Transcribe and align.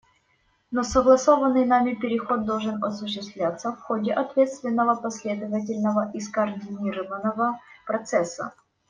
Но 0.71 0.81
согласованный 0.83 1.63
нами 1.63 1.93
переход 1.93 2.43
должен 2.43 2.83
осуществляться 2.83 3.71
в 3.73 3.81
ходе 3.83 4.11
ответственного, 4.13 4.95
последовательного 4.95 6.09
и 6.11 6.19
скоординированного 6.19 7.59
процесса. 7.85 8.51